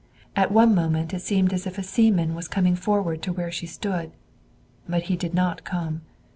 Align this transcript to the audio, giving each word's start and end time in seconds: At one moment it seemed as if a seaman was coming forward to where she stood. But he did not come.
At 0.35 0.51
one 0.51 0.73
moment 0.73 1.13
it 1.13 1.21
seemed 1.21 1.53
as 1.53 1.67
if 1.67 1.77
a 1.77 1.83
seaman 1.83 2.33
was 2.33 2.47
coming 2.47 2.75
forward 2.75 3.21
to 3.21 3.31
where 3.31 3.51
she 3.51 3.67
stood. 3.67 4.09
But 4.89 5.03
he 5.13 5.15
did 5.15 5.35
not 5.35 5.63
come. 5.63 6.01